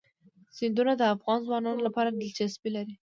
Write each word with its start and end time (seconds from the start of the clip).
سیندونه 0.57 0.93
د 0.97 1.03
افغان 1.15 1.39
ځوانانو 1.47 1.79
لپاره 1.87 2.09
دلچسپي 2.11 2.69
لري. 2.77 2.95